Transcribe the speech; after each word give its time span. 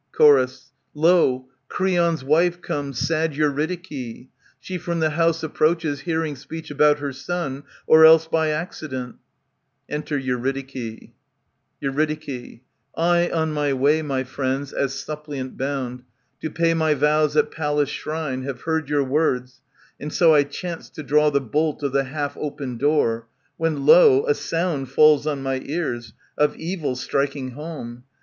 C/ior. 0.17 0.47
Lo! 0.95 1.45
Creon's 1.67 2.23
wife 2.23 2.59
comes, 2.59 2.97
sad 2.97 3.33
Eurydike. 3.35 3.83
*^^ 3.83 4.27
She 4.59 4.77
from 4.79 4.99
the 4.99 5.11
house 5.11 5.43
approaches, 5.43 5.99
hearing 5.99 6.35
speech 6.35 6.71
About 6.71 6.97
her 6.97 7.13
son, 7.13 7.61
or 7.85 8.03
else 8.03 8.25
by 8.25 8.49
accident. 8.49 9.17
Enter 9.87 10.17
Eurydike. 10.17 11.11
Eur'jd. 11.83 12.61
I 12.95 13.29
on 13.29 13.51
my 13.51 13.73
way, 13.73 14.01
my 14.01 14.23
friends, 14.23 14.73
as 14.73 14.95
suppliant 14.95 15.55
bound. 15.55 16.01
To 16.39 16.49
pay 16.49 16.73
my 16.73 16.95
vows 16.95 17.37
at 17.37 17.51
Pallas' 17.51 17.87
shrine, 17.91 18.41
have 18.41 18.61
heard 18.61 18.89
Your 18.89 19.03
words, 19.03 19.61
and 19.99 20.11
so 20.11 20.33
I 20.33 20.41
chanced 20.45 20.95
to 20.95 21.03
draw 21.03 21.29
the 21.29 21.41
bolt 21.41 21.83
Of 21.83 21.91
the 21.91 22.05
half 22.05 22.35
opened 22.37 22.79
door, 22.79 23.27
when 23.57 23.85
lo! 23.85 24.25
a 24.25 24.33
sound 24.33 24.89
Falls 24.89 25.27
on 25.27 25.43
my 25.43 25.61
ears, 25.63 26.13
of 26.39 26.55
evil 26.55 26.95
striking 26.95 27.51
home. 27.51 28.05